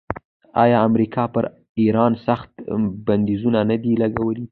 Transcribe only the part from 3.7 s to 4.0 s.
دي